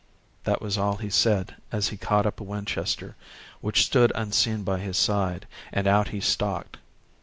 That 0.45 0.63
was 0.63 0.79
all 0.79 0.95
he 0.95 1.11
said 1.11 1.57
as 1.71 1.89
he 1.89 1.95
caught 1.97 2.25
up 2.25 2.39
a 2.39 2.43
Winchester, 2.43 3.15
which 3.59 3.85
stood 3.85 4.11
unseen 4.15 4.63
by 4.63 4.79
his 4.79 4.97
side, 4.97 5.45
and 5.71 5.85
out 5.85 6.07
he 6.07 6.19
stalked. 6.19 6.77